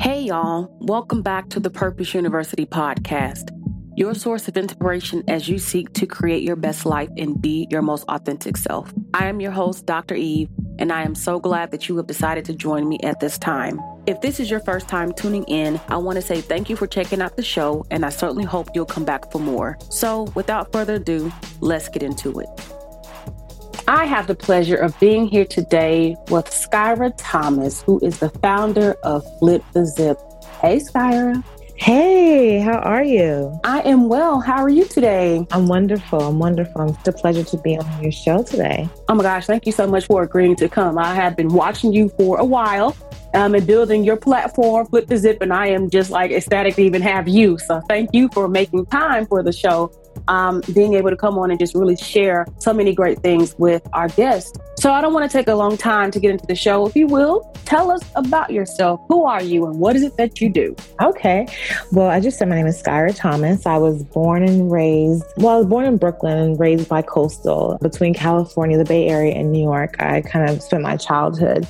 [0.00, 0.68] Hey, y'all.
[0.78, 3.50] Welcome back to the Purpose University podcast,
[3.96, 7.82] your source of inspiration as you seek to create your best life and be your
[7.82, 8.94] most authentic self.
[9.12, 10.14] I am your host, Dr.
[10.14, 10.48] Eve,
[10.78, 13.80] and I am so glad that you have decided to join me at this time.
[14.06, 16.86] If this is your first time tuning in, I want to say thank you for
[16.86, 19.76] checking out the show, and I certainly hope you'll come back for more.
[19.90, 22.48] So, without further ado, let's get into it.
[23.88, 28.92] I have the pleasure of being here today with Skyra Thomas, who is the founder
[29.02, 30.18] of Flip the Zip.
[30.60, 31.42] Hey, Skyra.
[31.74, 33.58] Hey, how are you?
[33.64, 34.40] I am well.
[34.40, 35.46] How are you today?
[35.52, 36.20] I'm wonderful.
[36.20, 36.90] I'm wonderful.
[36.90, 38.86] It's a pleasure to be on your show today.
[39.08, 40.98] Oh my gosh, thank you so much for agreeing to come.
[40.98, 42.94] I have been watching you for a while
[43.32, 46.82] um, and building your platform, Flip the Zip, and I am just like ecstatic to
[46.82, 47.56] even have you.
[47.56, 49.90] So thank you for making time for the show
[50.28, 53.86] um, being able to come on and just really share so many great things with
[53.92, 54.58] our guests.
[54.76, 56.86] So I don't want to take a long time to get into the show.
[56.86, 59.00] If you will, tell us about yourself.
[59.08, 60.76] Who are you and what is it that you do?
[61.02, 61.48] Okay.
[61.90, 63.66] Well, I just said my name is Skyra Thomas.
[63.66, 67.76] I was born and raised, well, I was born in Brooklyn and raised by coastal
[67.82, 69.96] between California, the Bay Area, and New York.
[70.00, 71.66] I kind of spent my childhood.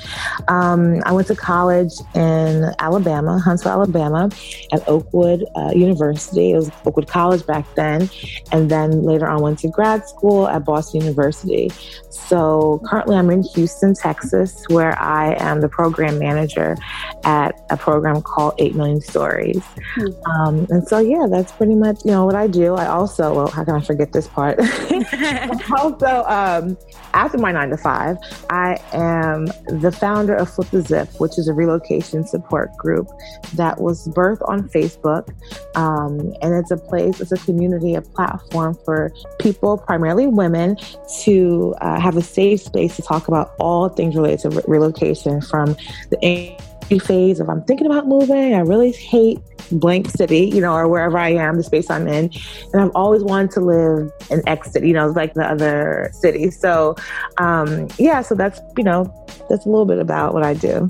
[0.49, 4.29] Um, I went to college in Alabama, Huntsville, Alabama,
[4.71, 6.53] at Oakwood uh, University.
[6.53, 8.11] It was Oakwood College back then
[8.53, 11.71] and then later on went to grad school at Boston University.
[12.11, 16.77] So currently I'm in Houston, Texas, where I am the program manager
[17.25, 19.57] at a program called 8 Million Stories.
[19.57, 20.31] Mm-hmm.
[20.31, 22.75] Um, and so, yeah, that's pretty much, you know, what I do.
[22.75, 24.59] I also, well, how can I forget this part?
[25.79, 26.77] also, um,
[27.15, 28.17] after my nine to five,
[28.51, 29.47] I am
[29.81, 33.09] the founder of Flip the Zip, which is a relocation support group
[33.55, 35.29] that was birthed on Facebook.
[35.77, 38.38] Um, and it's a place, it's a community, a platform
[38.85, 40.77] for people, primarily women,
[41.23, 45.41] to uh, have a safe space to talk about all things related to re- relocation
[45.41, 45.77] from
[46.11, 46.57] the
[47.01, 48.55] phase of I'm thinking about moving.
[48.55, 49.39] I really hate
[49.71, 52.31] blank city, you know, or wherever I am, the space I'm in.
[52.73, 56.59] And I've always wanted to live in X city, you know, like the other cities.
[56.59, 56.97] So,
[57.37, 59.05] um, yeah, so that's, you know,
[59.51, 60.89] that's a little bit about what I do.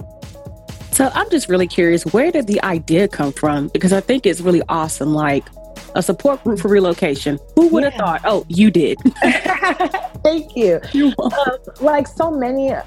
[0.92, 3.69] So I'm just really curious, where did the idea come from?
[3.69, 5.14] Because I think it's really awesome.
[5.14, 5.44] Like,
[5.94, 7.38] a support group for relocation.
[7.54, 7.99] Who would have yeah.
[7.99, 8.21] thought?
[8.25, 8.99] Oh, you did.
[10.22, 10.81] Thank you.
[11.19, 12.82] Um, like so many uh,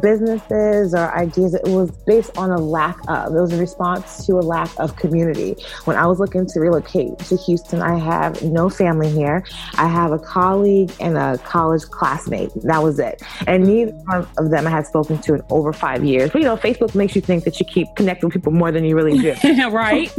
[0.00, 4.34] businesses or ideas, it was based on a lack of, it was a response to
[4.34, 5.56] a lack of community.
[5.84, 9.44] When I was looking to relocate to Houston, I have no family here.
[9.76, 12.50] I have a colleague and a college classmate.
[12.62, 13.22] That was it.
[13.46, 16.30] And neither one of them I had spoken to in over five years.
[16.30, 18.84] But you know, Facebook makes you think that you keep connecting with people more than
[18.84, 19.34] you really do.
[19.70, 20.10] right.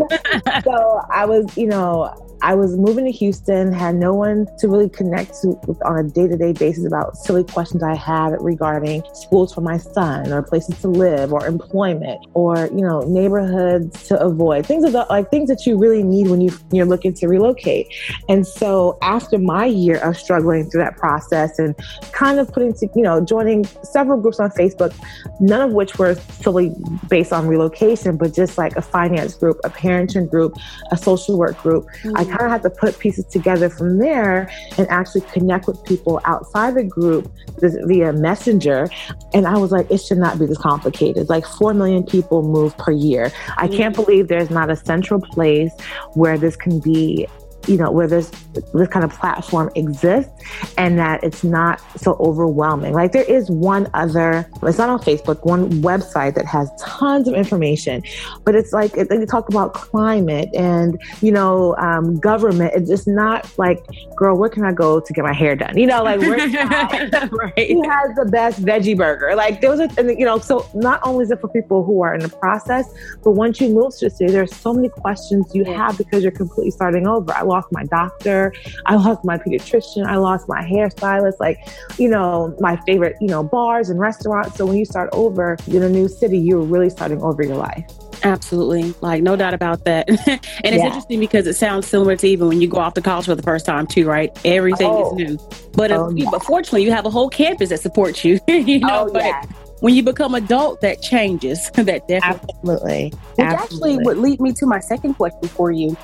[0.64, 4.90] so I was, you know, I was moving to Houston, had no one to really
[4.90, 9.54] connect to on a day to day basis about silly questions I had regarding schools
[9.54, 14.66] for my son or places to live or employment or, you know, neighborhoods to avoid,
[14.66, 17.88] things the, like things that you really need when you, you're looking to relocate.
[18.30, 21.76] And so after my year of struggling through that process and
[22.12, 24.94] kind of putting to, you know, joining several groups on Facebook,
[25.40, 26.72] none of which were solely
[27.10, 30.54] based on relocation, but just like a finance group, a parenting group,
[30.92, 32.18] a social work group, mm-hmm.
[32.18, 36.22] I kind of had to put pieces together from there and actually connect with people
[36.26, 38.90] outside the group via messenger.
[39.34, 41.30] And i was like it should not be this complicated.
[41.30, 43.32] Like 4 million people move per year.
[43.58, 44.06] I can't mm.
[44.06, 45.72] believe there's not a central place
[46.14, 47.28] where this can be
[47.68, 48.30] you know, where this
[48.74, 50.32] this kind of platform exists
[50.78, 52.94] and that it's not so overwhelming.
[52.94, 57.34] Like there is one other, it's not on Facebook, one website that has tons of
[57.34, 58.04] information,
[58.44, 62.74] but it's like they talk about climate and you know um, government.
[62.76, 65.78] It's just not like, girl, where can I go to get my hair done?
[65.78, 66.38] You know, like where
[67.32, 67.70] right.
[67.72, 69.36] who has the best veggie burger?
[69.36, 72.14] Like there was a, you know, so not only is it for people who are
[72.14, 72.92] in the process,
[73.24, 76.32] but once you move to a city, there's so many questions you have because you're
[76.32, 77.34] completely starting over.
[77.34, 78.54] I lost my doctor.
[78.86, 80.06] I lost my pediatrician.
[80.06, 81.40] I lost my hairstylist.
[81.40, 81.58] Like,
[81.98, 84.58] you know, my favorite, you know, bars and restaurants.
[84.58, 87.86] So when you start over in a new city, you're really starting over your life.
[88.24, 88.94] Absolutely.
[89.02, 90.10] Like, no doubt about that.
[90.10, 90.86] and it's yeah.
[90.88, 93.44] interesting because it sounds similar to even when you go off to college for the
[93.44, 94.38] first time, too, right?
[94.44, 95.12] Everything oh.
[95.12, 95.50] is new.
[95.74, 96.30] But, oh, if, yeah.
[96.32, 98.40] but fortunately, you have a whole campus that supports you.
[98.48, 99.44] you oh, know, oh, but yeah.
[99.80, 101.70] when you become adult, that changes.
[101.76, 102.24] that definitely.
[102.24, 103.14] Absolutely.
[103.36, 103.94] Which Absolutely.
[103.94, 105.96] actually would lead me to my second question for you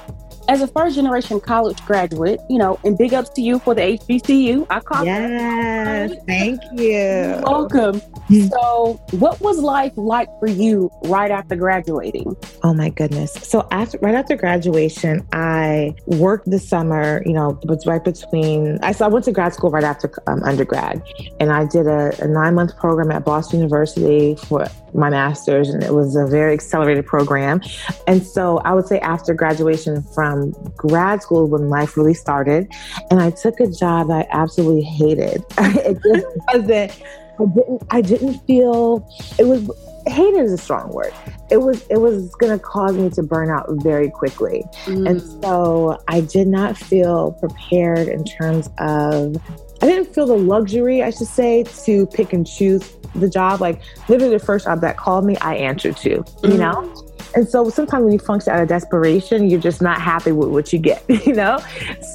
[0.51, 3.81] as a first generation college graduate, you know, and big ups to you for the
[3.81, 4.67] HBCU.
[4.69, 7.41] I call Yes, thank you.
[7.45, 7.99] Welcome.
[7.99, 8.47] Hmm.
[8.47, 12.35] So, what was life like for you right after graduating?
[12.63, 13.31] Oh my goodness.
[13.31, 17.23] So, after right after graduation, I worked the summer.
[17.25, 18.77] You know, was right between.
[18.83, 21.01] I so I went to grad school right after um, undergrad,
[21.39, 25.81] and I did a, a nine month program at Boston University for my master's, and
[25.81, 27.61] it was a very accelerated program.
[28.05, 30.40] And so I would say after graduation from
[30.75, 32.71] grad school, when life really started,
[33.09, 35.43] and I took a job I absolutely hated.
[35.57, 37.03] it just wasn't.
[37.39, 37.83] I didn't.
[37.89, 39.07] I didn't feel
[39.39, 39.69] it was.
[40.07, 41.13] Hated is a strong word.
[41.49, 41.85] It was.
[41.87, 45.09] It was going to cause me to burn out very quickly, mm.
[45.09, 49.37] and so I did not feel prepared in terms of
[49.81, 53.61] I didn't feel the luxury, I should say, to pick and choose the job.
[53.61, 56.57] Like literally the first job that called me, I answered to, you mm-hmm.
[56.57, 57.10] know?
[57.33, 60.73] And so sometimes when you function out of desperation, you're just not happy with what
[60.73, 61.59] you get, you know?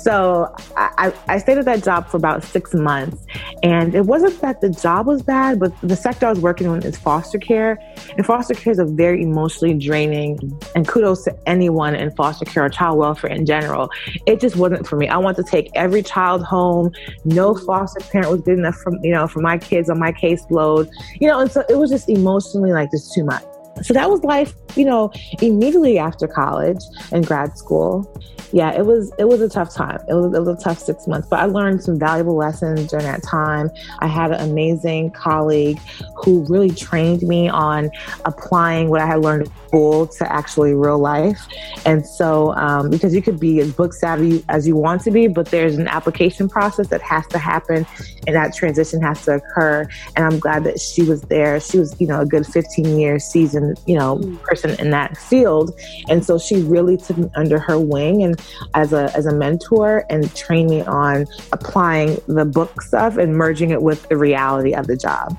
[0.02, 3.24] So I, I stayed at that job for about six months.
[3.62, 6.82] And it wasn't that the job was bad, but the sector I was working on
[6.82, 7.78] is foster care.
[8.16, 10.38] And foster care is a very emotionally draining,
[10.74, 13.90] and kudos to anyone in foster care or child welfare in general.
[14.26, 15.08] It just wasn't for me.
[15.08, 16.92] I want to take every child home.
[17.24, 20.90] No foster parent was good enough for, you know, for my kids on my caseload,
[21.20, 23.44] you know, and so it was just emotionally like just too much.
[23.82, 26.80] So that was life, you know, immediately after college
[27.12, 28.10] and grad school.
[28.52, 29.98] Yeah, it was it was a tough time.
[30.08, 33.04] It was, it was a tough six months, but I learned some valuable lessons during
[33.04, 33.70] that time.
[33.98, 35.78] I had an amazing colleague
[36.14, 37.90] who really trained me on
[38.24, 41.46] applying what I had learned in school to actually real life.
[41.84, 45.26] And so, um, because you could be as book savvy as you want to be,
[45.26, 47.86] but there's an application process that has to happen
[48.26, 49.88] and that transition has to occur.
[50.14, 51.60] And I'm glad that she was there.
[51.60, 54.40] She was, you know, a good 15 years seasoned, you know, mm.
[54.42, 55.78] person in that field.
[56.08, 58.40] And so she really took me under her wing and
[58.74, 63.70] as a, as a mentor and trained me on applying the book stuff and merging
[63.70, 65.36] it with the reality of the job.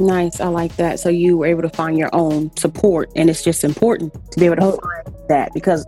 [0.00, 0.40] Nice.
[0.40, 1.00] I like that.
[1.00, 4.46] So you were able to find your own support, and it's just important to be
[4.46, 4.78] able to oh.
[4.80, 5.84] find that because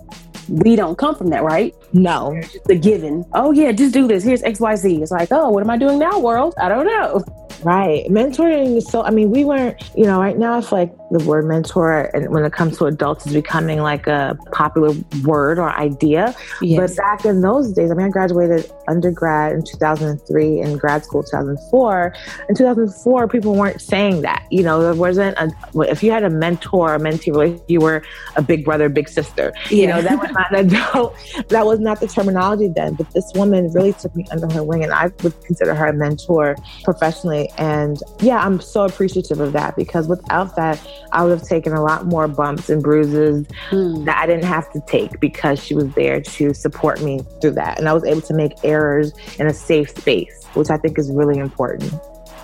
[0.48, 1.75] we don't come from that, right?
[1.92, 2.40] No.
[2.66, 3.25] The given.
[3.34, 4.25] Oh, yeah, just do this.
[4.25, 5.00] Here's XYZ.
[5.00, 6.54] It's like, oh, what am I doing now, world?
[6.60, 7.25] I don't know.
[7.62, 8.06] Right.
[8.06, 11.46] Mentoring is so, I mean, we weren't, you know, right now it's like the word
[11.46, 16.34] mentor, and when it comes to adults, is becoming like a popular word or idea.
[16.62, 16.96] Yes.
[16.96, 21.22] But back in those days, I mean, I graduated undergrad in 2003 and grad school
[21.22, 22.14] 2004.
[22.48, 24.46] In 2004, people weren't saying that.
[24.50, 25.50] You know, there wasn't a,
[25.88, 27.30] if you had a mentor or mentee
[27.68, 28.02] you were
[28.36, 29.52] a big brother, big sister.
[29.70, 29.80] Yeah.
[29.80, 31.16] You know, that was not an adult,
[31.48, 32.94] that was not the terminology then.
[32.94, 35.92] But this woman really took me under her wing, and I would consider her a
[35.92, 37.50] mentor professionally.
[37.58, 40.80] And yeah, I'm so appreciative of that because without that,
[41.12, 44.05] I would have taken a lot more bumps and bruises mm.
[44.05, 47.79] that I didn't have to take because she was there to support me through that.
[47.79, 51.11] And I was able to make errors in a safe space, which I think is
[51.12, 51.93] really important.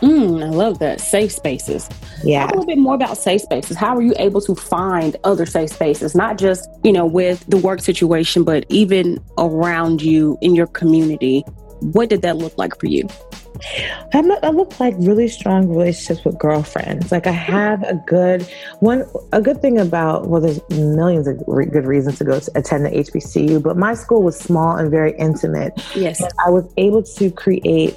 [0.03, 1.01] Mm, I love that.
[1.01, 1.89] Safe spaces.
[2.23, 2.43] Yeah.
[2.43, 3.77] Talk a little bit more about safe spaces.
[3.77, 7.57] How are you able to find other safe spaces, not just, you know, with the
[7.57, 11.41] work situation, but even around you in your community?
[11.81, 13.09] What did that look like for you?
[14.13, 17.13] I look like really strong relationships with girlfriends.
[17.13, 18.43] Like I have a good
[18.81, 19.05] one.
[19.33, 22.87] A good thing about well, there's millions of re- good reasons to go to attend
[22.87, 25.73] the HBCU, but my school was small and very intimate.
[25.95, 27.97] Yes, and I was able to create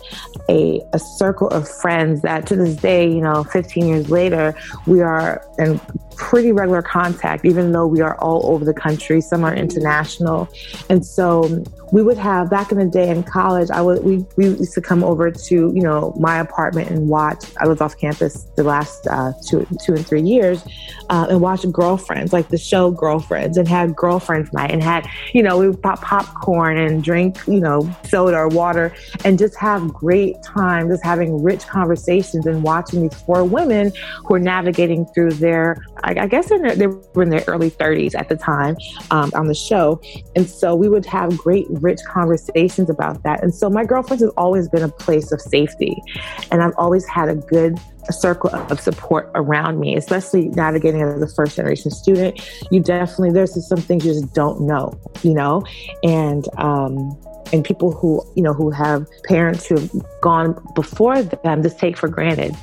[0.50, 5.02] a a circle of friends that to this day, you know, 15 years later, we
[5.02, 5.80] are in
[6.20, 9.22] pretty regular contact, even though we are all over the country.
[9.22, 10.50] Some are international,
[10.90, 13.70] and so we would have back in the day in college.
[13.72, 17.46] I would we we used to come over to you know, my apartment and watch.
[17.60, 20.66] I was off campus the last uh, two, two and three years,
[21.10, 25.42] uh, and watch Girlfriends, like the show Girlfriends, and had girlfriends night, and had, you
[25.42, 29.88] know, we would pop popcorn and drink, you know, soda or water, and just have
[29.94, 33.92] great time, just having rich conversations and watching these four women
[34.26, 35.78] who are navigating through their,
[36.10, 38.76] I, I guess, their, they were in their early 30s at the time
[39.10, 40.00] um, on the show,
[40.36, 43.42] and so we would have great, rich conversations about that.
[43.42, 46.04] And so my girlfriends has always been a place of of safety.
[46.52, 51.34] And I've always had a good circle of support around me, especially navigating as a
[51.36, 52.42] first generation student.
[52.72, 55.64] You definitely, there's some things you just don't know, you know?
[56.04, 57.18] And, um,
[57.52, 59.92] and people who you know who have parents who have
[60.22, 62.56] gone before them just take for granted.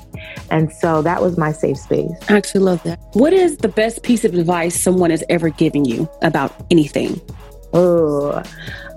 [0.51, 2.11] And so that was my safe space.
[2.29, 3.01] I actually love that.
[3.13, 7.21] What is the best piece of advice someone has ever given you about anything?
[7.73, 8.43] Oh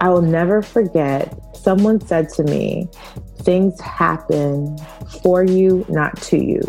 [0.02, 1.34] i will never forget.
[1.56, 2.88] Someone said to me
[3.40, 4.78] things happen
[5.24, 6.62] for you, not to you.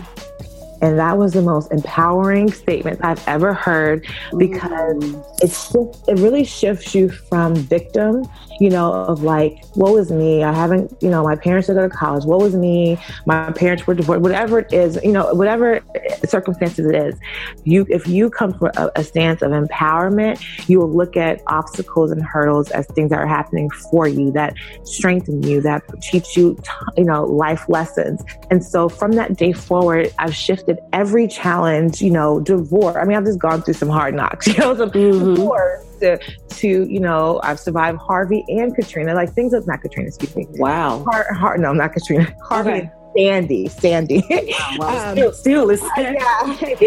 [0.82, 4.06] And that was the most empowering statement I've ever heard
[4.38, 5.24] because mm.
[5.42, 5.74] it's
[6.08, 8.26] it really shifts you from victim,
[8.60, 10.42] you know, of like, what was me?
[10.42, 12.24] I haven't, you know, my parents didn't go to college.
[12.24, 12.98] What was me?
[13.26, 14.22] My parents were divorced.
[14.22, 15.80] Whatever it is, you know, whatever
[16.28, 17.18] circumstances it is,
[17.64, 22.10] you if you come from a, a stance of empowerment, you will look at obstacles
[22.10, 26.56] and hurdles as things that are happening for you that strengthen you, that teach you,
[26.96, 28.22] you know, life lessons.
[28.50, 32.96] And so from that day forward, I've shifted every challenge, you know, divorce.
[32.96, 35.34] I mean, I've just gone through some hard knocks, you know, some mm-hmm.
[35.34, 40.08] divorce to, to, you know, I've survived Harvey and Katrina, like things of not Katrina,
[40.08, 40.46] excuse me.
[40.50, 41.04] Wow.
[41.10, 42.34] Hard, hard, no, not Katrina.
[42.42, 42.90] Harvey okay.
[43.20, 44.24] Sandy, Sandy.
[44.78, 46.14] Wow, um, still, still is yeah.
[46.20, 46.44] I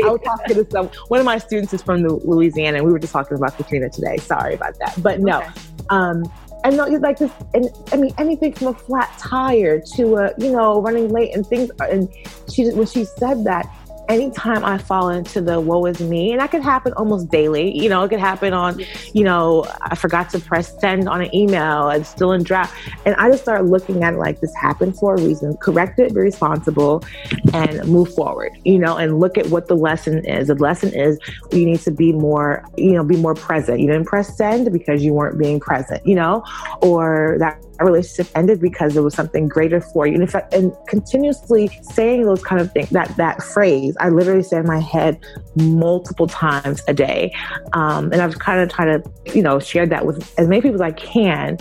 [0.10, 0.88] was talking to some.
[1.10, 4.18] One of my students is from Louisiana, and we were just talking about Katrina today.
[4.18, 5.40] Sorry about that, but no.
[5.40, 5.52] Okay.
[5.90, 6.24] Um,
[6.64, 10.52] and no, like this, and I mean anything from a flat tire to a, you
[10.52, 11.70] know, running late and things.
[11.80, 12.10] And
[12.52, 13.66] she, when she said that,
[14.10, 17.90] anytime I fall into the woe is me, and that could happen almost daily, you
[17.90, 18.84] know, it could happen on,
[19.14, 22.76] you know, I forgot to press send on an email, it's still in draft.
[23.06, 26.14] And I just start looking at it like this happened for a reason, correct it,
[26.14, 27.04] be responsible,
[27.54, 30.48] and move forward, you know, and look at what the lesson is.
[30.48, 31.18] The lesson is
[31.52, 33.80] you need to be more, you know, be more present.
[33.80, 36.44] You didn't press send because you weren't being present, you know,
[36.82, 40.14] or that relationship ended because there was something greater for you.
[40.14, 44.44] And if I, and continuously saying those kind of things, that that phrase, I literally
[44.44, 45.24] say in my head
[45.56, 47.34] multiple times a day.
[47.74, 49.04] Um, and I've kind of tried to,
[49.36, 51.58] you know, share that with as many people as I can.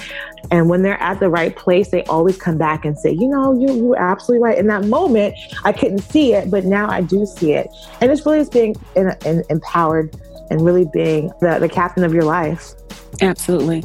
[0.51, 3.53] And when they're at the right place, they always come back and say, you know,
[3.59, 4.59] you you absolutely right.
[4.59, 7.69] In that moment, I couldn't see it, but now I do see it.
[8.01, 10.15] And it's really just being in, in, empowered
[10.51, 12.75] and really being the, the captain of your life.
[13.21, 13.85] Absolutely.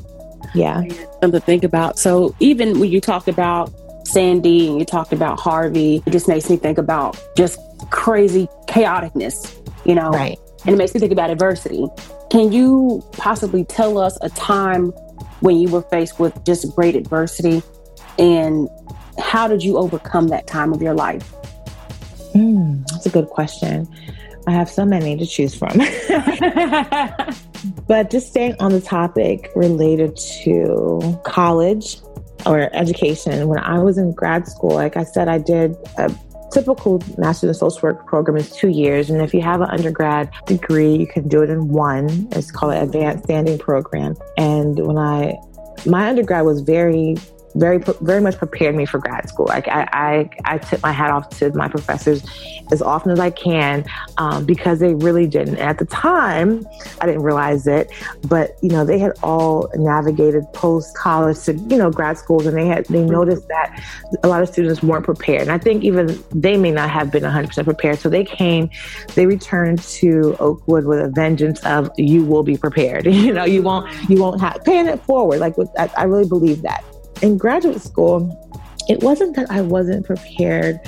[0.53, 0.81] Yeah.
[1.21, 1.99] Something to think about.
[1.99, 3.71] So even when you talked about
[4.05, 9.55] Sandy and you talked about Harvey, it just makes me think about just crazy chaoticness,
[9.85, 10.09] you know?
[10.09, 10.39] Right.
[10.65, 11.87] And it makes me think about adversity.
[12.29, 14.91] Can you possibly tell us a time
[15.39, 17.61] when you were faced with just great adversity
[18.17, 18.67] and
[19.19, 21.33] how did you overcome that time of your life?
[22.33, 23.87] Mm, that's a good question.
[24.47, 25.79] I have so many to choose from.
[27.87, 31.97] but just staying on the topic related to college
[32.45, 36.13] or education, when I was in grad school, like I said, I did a
[36.51, 39.09] typical master's in social work program is two years.
[39.09, 42.27] And if you have an undergrad degree you can do it in one.
[42.31, 44.15] It's called an advanced standing program.
[44.37, 45.37] And when i
[45.85, 47.15] my undergrad was very
[47.57, 49.45] very very much prepared me for grad school.
[49.47, 52.23] Like I I, I tip my hat off to my professors
[52.71, 53.85] as often as I can
[54.17, 55.55] um, because they really didn't.
[55.55, 56.65] And at the time,
[57.01, 57.91] I didn't realize it,
[58.27, 62.55] but you know they had all navigated post college to you know grad schools, and
[62.55, 63.83] they had they noticed that
[64.23, 65.43] a lot of students weren't prepared.
[65.43, 67.99] And I think even they may not have been 100 percent prepared.
[67.99, 68.69] So they came,
[69.15, 73.05] they returned to Oakwood with a vengeance of you will be prepared.
[73.17, 75.39] you know you won't you won't have paying it forward.
[75.39, 76.83] Like I, I really believe that
[77.21, 78.43] in graduate school,
[78.87, 80.79] it wasn't that I wasn't prepared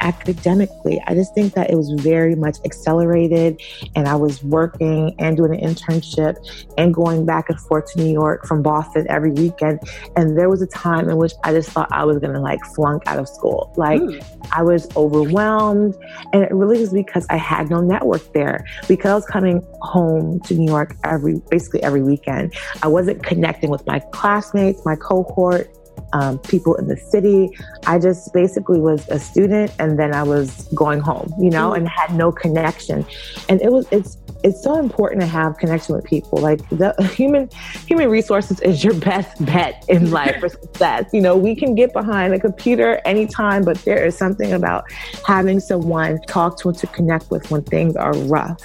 [0.00, 1.02] academically.
[1.08, 3.60] I just think that it was very much accelerated,
[3.96, 6.36] and I was working and doing an internship
[6.78, 9.80] and going back and forth to New York from Boston every weekend.
[10.16, 13.02] And there was a time in which I just thought I was gonna like flunk
[13.06, 13.72] out of school.
[13.76, 14.24] Like mm.
[14.52, 15.96] I was overwhelmed,
[16.32, 18.64] and it really was because I had no network there.
[18.86, 23.70] Because I was coming home to New York every basically every weekend, I wasn't connecting
[23.70, 25.74] with my classmates, my cohort
[26.12, 27.50] um, people in the city.
[27.86, 31.88] I just basically was a student and then I was going home, you know, and
[31.88, 33.06] had no connection.
[33.48, 36.38] And it was, it's, it's so important to have connection with people.
[36.38, 37.50] Like the human,
[37.86, 41.10] human resources is your best bet in life for success.
[41.12, 44.84] You know, we can get behind a computer anytime, but there is something about
[45.26, 48.60] having someone talk to and to connect with when things are rough.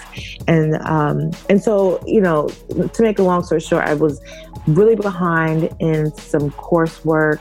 [0.47, 4.21] And, um, and so, you know, to make a long story short, I was
[4.67, 7.32] really behind in some coursework.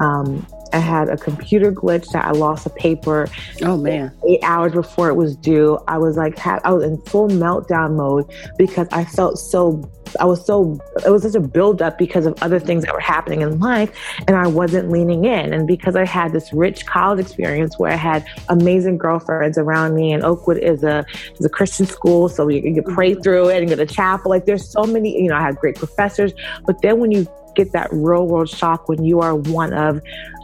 [0.00, 3.28] Um, I had a computer glitch that I lost a paper.
[3.62, 4.12] Oh man!
[4.28, 7.94] Eight hours before it was due, I was like, ha- I was in full meltdown
[7.94, 9.88] mode because I felt so.
[10.18, 10.78] I was so.
[11.06, 13.90] It was such a buildup because of other things that were happening in life,
[14.26, 15.52] and I wasn't leaning in.
[15.52, 20.12] And because I had this rich college experience where I had amazing girlfriends around me,
[20.12, 21.06] and Oakwood is a
[21.38, 23.22] is a Christian school, so you, you pray mm-hmm.
[23.22, 24.28] through it and go to chapel.
[24.28, 25.22] Like there's so many.
[25.22, 26.32] You know, I had great professors,
[26.66, 30.00] but then when you get that real world shock when you are one of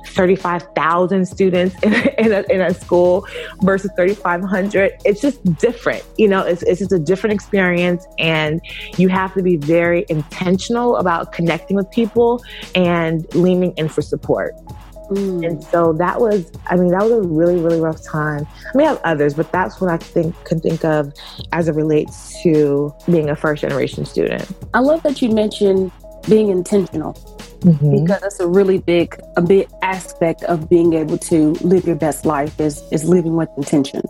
[0.08, 3.26] 35,000 students in, in, a, in a school
[3.62, 4.92] versus 3,500.
[5.04, 6.04] It's just different.
[6.18, 8.06] You know, it's, it's just a different experience.
[8.18, 8.60] And
[8.96, 12.42] you have to be very intentional about connecting with people
[12.74, 14.54] and leaning in for support.
[15.10, 15.44] Mm.
[15.44, 18.46] And so that was, I mean, that was a really, really rough time.
[18.72, 21.12] I may have others, but that's what I think can think of
[21.52, 24.48] as it relates to being a first generation student.
[24.72, 25.90] I love that you mentioned
[26.28, 27.14] being intentional.
[27.60, 28.04] Mm-hmm.
[28.04, 32.24] Because that's a really big, a big aspect of being able to live your best
[32.24, 34.02] life is is living with intention.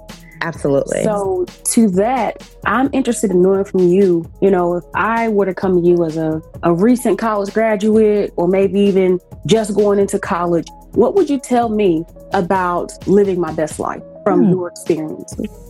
[0.43, 1.03] Absolutely.
[1.03, 5.55] So, to that, I'm interested in knowing from you, you know, if I were to
[5.55, 10.19] come to you as a, a recent college graduate or maybe even just going into
[10.19, 14.51] college, what would you tell me about living my best life from hmm.
[14.51, 15.70] your experiences?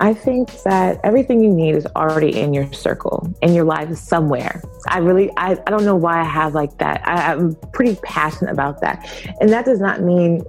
[0.00, 4.62] I think that everything you need is already in your circle, in your life somewhere.
[4.88, 7.06] I really, I, I don't know why I have like that.
[7.06, 9.08] I, I'm pretty passionate about that.
[9.40, 10.42] And that does not mean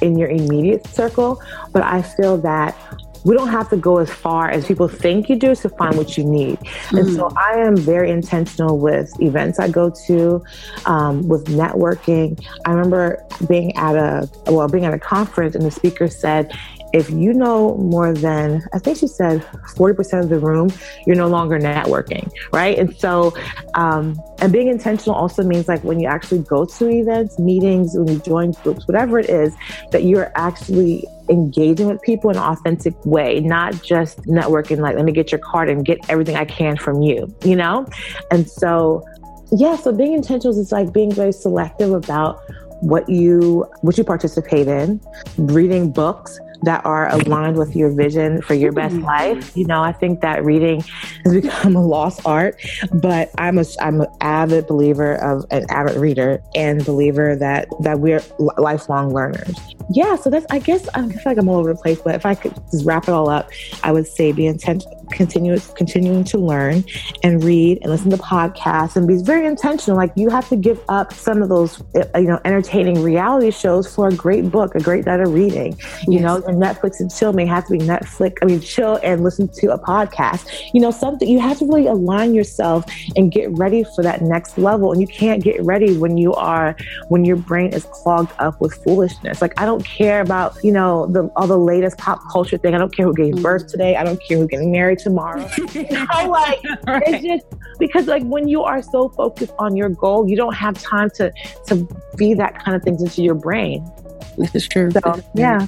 [0.00, 1.42] in your immediate circle,
[1.72, 2.76] but I feel that
[3.24, 6.16] we don't have to go as far as people think you do to find what
[6.16, 6.58] you need.
[6.58, 6.96] Mm-hmm.
[6.96, 7.36] And so mm.
[7.36, 10.42] I am very intentional with events I go to,
[10.86, 12.42] um, with networking.
[12.64, 16.56] I remember being at a well, being at a conference, and the speaker said,
[16.92, 19.42] if you know more than, I think she said
[19.76, 20.70] 40% of the room,
[21.06, 22.78] you're no longer networking, right?
[22.78, 23.32] And so,
[23.74, 28.08] um, and being intentional also means like when you actually go to events, meetings, when
[28.08, 29.54] you join groups, whatever it is,
[29.92, 35.04] that you're actually engaging with people in an authentic way, not just networking, like, let
[35.04, 37.86] me get your card and get everything I can from you, you know?
[38.32, 39.06] And so,
[39.52, 42.40] yeah, so being intentional is like being very selective about
[42.80, 44.98] what you what you participate in
[45.36, 49.04] reading books that are aligned with your vision for your best mm-hmm.
[49.04, 49.56] life.
[49.56, 50.82] You know, I think that reading
[51.24, 52.60] has become a lost art,
[52.92, 58.00] but I'm a I'm an avid believer of an avid reader and believer that that
[58.00, 59.56] we're lifelong learners.
[59.92, 62.24] Yeah, so that's I guess I feel like I'm all over the place, but if
[62.24, 63.50] I could just wrap it all up,
[63.82, 66.84] I would say be intent continuous continuing to learn
[67.24, 69.96] and read and listen to podcasts and be very intentional.
[69.96, 71.82] Like you have to give up some of those
[72.14, 75.78] you know entertaining reality shows for a great book, a great night of reading.
[76.06, 76.22] You yes.
[76.22, 78.36] know, Netflix and chill may have to be Netflix.
[78.42, 80.70] I mean, chill and listen to a podcast.
[80.72, 82.84] You know, something you have to really align yourself
[83.16, 84.92] and get ready for that next level.
[84.92, 86.76] And you can't get ready when you are
[87.08, 89.40] when your brain is clogged up with foolishness.
[89.42, 92.74] Like I don't care about you know the all the latest pop culture thing.
[92.74, 93.42] I don't care who gave mm-hmm.
[93.42, 93.96] birth today.
[93.96, 95.48] I don't care who's getting married tomorrow.
[95.74, 97.02] you know, like right.
[97.06, 97.46] it's just
[97.78, 101.32] because like when you are so focused on your goal, you don't have time to
[101.66, 103.88] to feed that kind of things into your brain.
[104.36, 104.90] This is true.
[104.90, 105.66] So, yeah.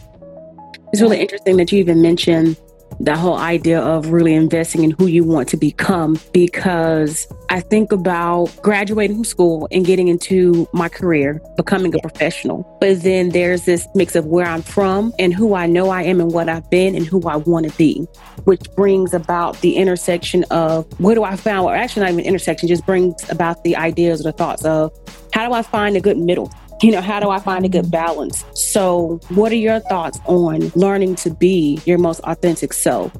[0.93, 2.59] It's really interesting that you even mentioned
[3.01, 7.93] the whole idea of really investing in who you want to become because I think
[7.93, 12.77] about graduating from school and getting into my career, becoming a professional.
[12.79, 16.21] But then there's this mix of where I'm from and who I know I am
[16.21, 18.07] and what I've been and who I want to be,
[18.45, 22.69] which brings about the intersection of where do I find, or actually not even intersection,
[22.69, 24.93] just brings about the ideas or the thoughts of
[25.33, 26.53] how do I find a good middle?
[26.83, 28.45] You know, how do I find a good balance?
[28.55, 33.13] So, what are your thoughts on learning to be your most authentic self?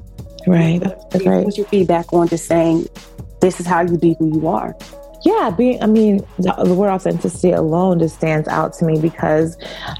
[0.45, 0.79] Right.
[0.79, 1.45] That's right.
[1.45, 2.87] What's your feedback on just saying
[3.39, 4.75] this is how you be who you are?
[5.23, 9.57] Yeah, being, I mean, the, the, word authenticity alone just stands out to me because,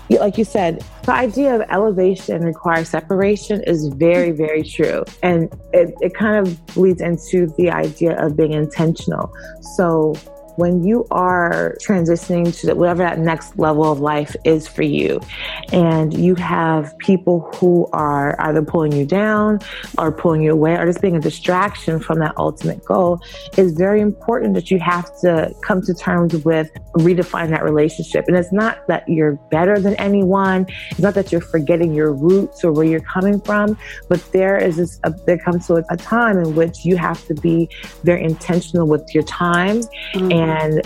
[0.10, 5.06] like you said, the idea of elevation requires separation is very, very true.
[5.22, 9.34] And it, it kind of leads into the idea of being intentional.
[9.78, 10.14] So,
[10.56, 15.20] when you are transitioning to whatever that next level of life is for you,
[15.72, 19.60] and you have people who are either pulling you down
[19.98, 23.20] or pulling you away or just being a distraction from that ultimate goal,
[23.58, 28.26] it's very important that you have to come to terms with redefine that relationship.
[28.28, 32.64] And it's not that you're better than anyone, it's not that you're forgetting your roots
[32.64, 33.78] or where you're coming from,
[34.10, 37.34] but there is this, a, there comes to a time in which you have to
[37.34, 37.70] be
[38.04, 39.82] very intentional with your time.
[40.14, 40.43] Mm-hmm and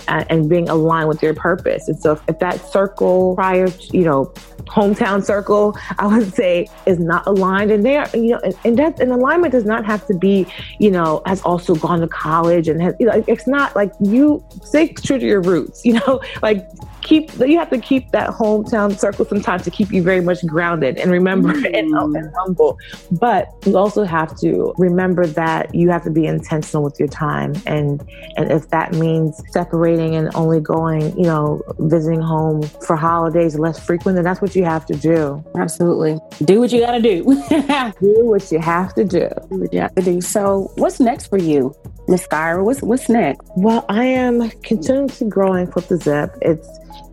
[0.08, 1.88] uh, and being aligned with your purpose.
[1.88, 4.26] And so if, if that circle prior, to, you know,
[4.66, 8.80] hometown circle, I would say is not aligned, and they are, you know, and, and
[8.80, 10.46] that an alignment does not have to be,
[10.80, 14.44] you know, has also gone to college and has, you know, it's not like you
[14.64, 16.68] stay true to your roots, you know, like
[17.08, 20.98] keep you have to keep that hometown circle sometimes to keep you very much grounded
[20.98, 21.66] and remember mm.
[21.66, 22.78] and, and, humble
[23.12, 27.54] but you also have to remember that you have to be intentional with your time
[27.66, 33.58] and and if that means separating and only going you know visiting home for holidays
[33.58, 35.44] less frequent then that's what you have to do.
[35.58, 36.20] Absolutely.
[36.44, 37.24] Do what you got to do.
[38.02, 39.30] Do what you have to do.
[39.50, 40.22] Do what you have to do.
[40.22, 41.76] So what's next for you
[42.08, 43.42] Miss Skyra, what's what's next?
[43.56, 46.36] Well, I am continuously growing Flip the Zip.
[46.42, 46.68] It's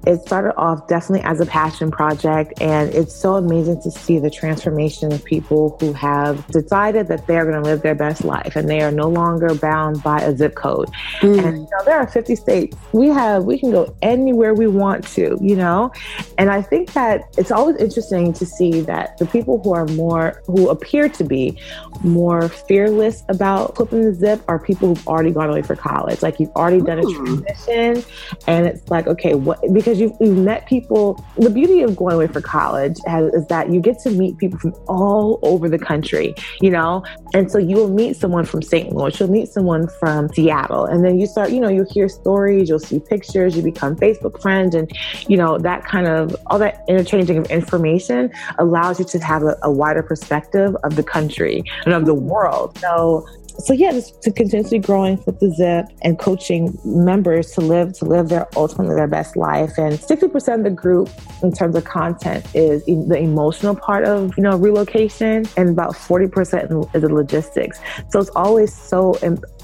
[0.07, 4.30] it started off definitely as a passion project, and it's so amazing to see the
[4.30, 8.68] transformation of people who have decided that they're going to live their best life and
[8.68, 10.90] they are no longer bound by a zip code.
[11.20, 11.44] Mm.
[11.44, 12.76] And you know, there are 50 states.
[12.92, 15.90] We have we can go anywhere we want to, you know.
[16.38, 20.42] And I think that it's always interesting to see that the people who are more
[20.46, 21.59] who appear to be
[22.02, 26.23] more fearless about flipping the zip are people who've already gone away for college.
[26.23, 27.25] Like you've already done a hmm.
[27.25, 28.05] transition,
[28.47, 31.25] and it's like, okay, what because because you've, you've met people.
[31.37, 34.59] The beauty of going away for college has, is that you get to meet people
[34.59, 37.05] from all over the country, you know?
[37.33, 38.92] And so you will meet someone from St.
[38.92, 42.68] Louis, you'll meet someone from Seattle, and then you start, you know, you'll hear stories,
[42.68, 44.90] you'll see pictures, you become Facebook friends, and,
[45.29, 49.57] you know, that kind of all that interchanging of information allows you to have a,
[49.62, 52.77] a wider perspective of the country and of the world.
[52.79, 53.27] So
[53.59, 58.05] so yeah, just to continuously growing with the zip and coaching members to live to
[58.05, 59.79] live their ultimately their best life.
[59.79, 61.09] And 60% of the group
[61.43, 66.95] in terms of content is the emotional part of you know relocation, and about 40%
[66.95, 67.79] is the logistics.
[68.11, 69.14] So it's always so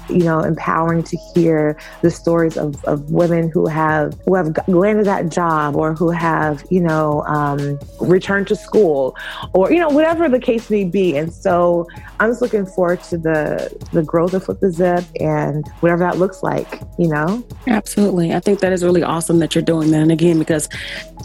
[0.09, 5.05] you know, empowering to hear the stories of, of women who have who have landed
[5.05, 9.15] that job or who have, you know, um, returned to school
[9.53, 11.17] or, you know, whatever the case may be.
[11.17, 11.87] And so
[12.19, 16.17] I'm just looking forward to the the growth of Flip the Zip and whatever that
[16.17, 17.45] looks like, you know?
[17.67, 18.33] Absolutely.
[18.33, 20.01] I think that is really awesome that you're doing that.
[20.01, 20.69] And again, because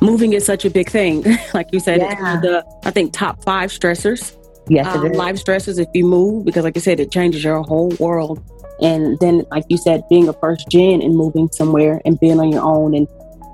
[0.00, 1.24] moving is such a big thing.
[1.54, 2.40] like you said, yeah.
[2.40, 4.36] the, I think, top five stressors
[4.68, 7.90] Yes, um, life stresses if you move because, like I said, it changes your whole
[8.00, 8.42] world.
[8.82, 12.50] And then, like you said, being a first gen and moving somewhere and being on
[12.50, 13.06] your own and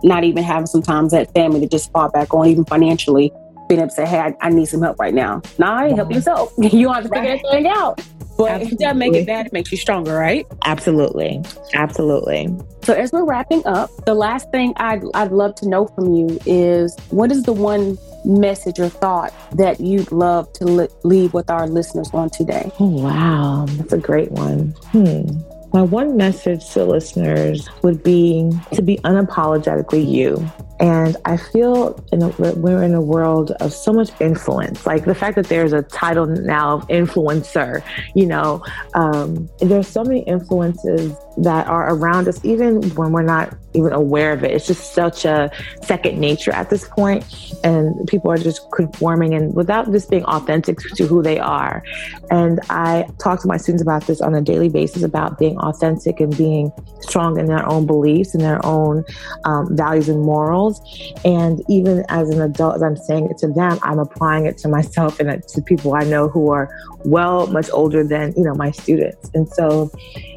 [0.03, 3.31] not even having sometimes that family to just fall back on, even financially,
[3.69, 5.43] being able to say, hey, I, I need some help right now.
[5.59, 5.97] Nah, yeah.
[5.97, 6.53] help yourself.
[6.59, 7.43] you have to figure right.
[7.43, 8.01] that thing out.
[8.43, 8.75] But Absolutely.
[8.75, 10.47] it doesn't make it bad, it makes you stronger, right?
[10.65, 11.43] Absolutely.
[11.75, 12.49] Absolutely.
[12.83, 16.39] So as we're wrapping up, the last thing I'd, I'd love to know from you
[16.47, 21.51] is what is the one message or thought that you'd love to li- leave with
[21.51, 22.71] our listeners on today?
[22.81, 23.67] Oh, wow.
[23.69, 24.75] That's a great one.
[24.91, 25.41] Hmm.
[25.73, 30.47] My one message to listeners would be to be unapologetically you.
[30.79, 34.85] And I feel in a, we're in a world of so much influence.
[34.85, 37.83] Like the fact that there's a title now of influencer,
[38.15, 38.63] you know,
[38.95, 44.33] um, there's so many influences that are around us, even when we're not even aware
[44.33, 44.51] of it.
[44.51, 45.51] It's just such a
[45.83, 47.25] second nature at this point,
[47.65, 51.83] and people are just conforming and without just being authentic to who they are.
[52.31, 56.21] And I talk to my students about this on a daily basis about being authentic
[56.21, 59.05] and being strong in their own beliefs and their own
[59.45, 60.81] um, values and morals.
[61.25, 64.69] And even as an adult, as I'm saying it to them, I'm applying it to
[64.69, 66.71] myself and to people I know who are
[67.05, 69.31] well much older than you know my students.
[69.35, 69.91] And so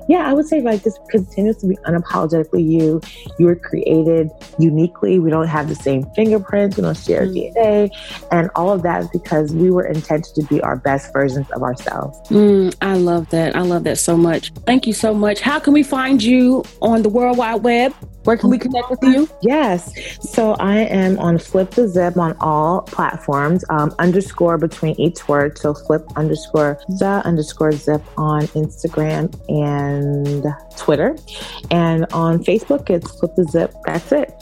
[0.07, 3.01] yeah, I would say like just continues to be unapologetically you.
[3.39, 5.19] You were created uniquely.
[5.19, 6.77] We don't have the same fingerprints.
[6.77, 7.53] We don't share mm.
[7.53, 11.49] DNA, and all of that is because we were intended to be our best versions
[11.51, 12.19] of ourselves.
[12.29, 13.55] Mm, I love that.
[13.55, 14.51] I love that so much.
[14.65, 15.39] Thank you so much.
[15.39, 17.93] How can we find you on the World Wide Web?
[18.25, 19.29] Where can we connect with you?
[19.41, 19.93] Yes.
[20.33, 25.59] So I am on Flip the Zip on all platforms, um, underscore between each word.
[25.59, 30.45] So flip underscore the underscore zip on Instagram and
[30.77, 31.15] Twitter.
[31.71, 33.73] And on Facebook, it's Flip the Zip.
[33.85, 34.33] That's it.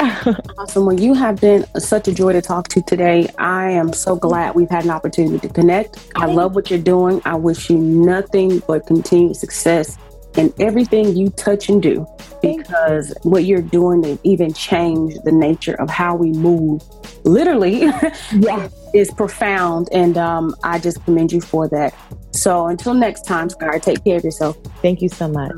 [0.57, 0.85] awesome.
[0.85, 3.27] Well, you have been such a joy to talk to today.
[3.37, 6.11] I am so glad we've had an opportunity to connect.
[6.15, 7.21] I love what you're doing.
[7.25, 9.97] I wish you nothing but continued success
[10.37, 12.07] in everything you touch and do
[12.41, 16.81] because what you're doing to even change the nature of how we move
[17.23, 17.81] literally
[18.33, 18.69] yeah.
[18.93, 21.93] is profound and um, i just commend you for that
[22.31, 25.51] so until next time scar take care of yourself thank you so much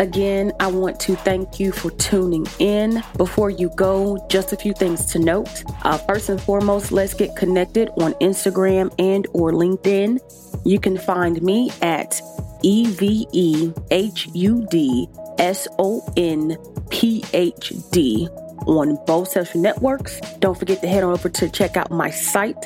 [0.00, 3.02] Again, I want to thank you for tuning in.
[3.16, 5.64] Before you go, just a few things to note.
[5.82, 10.20] Uh, first and foremost, let's get connected on Instagram and or LinkedIn.
[10.64, 12.20] You can find me at
[12.62, 16.56] E V E H U D S O N
[16.90, 18.28] P H D
[18.66, 20.20] on both social networks.
[20.40, 22.56] Don't forget to head on over to check out my site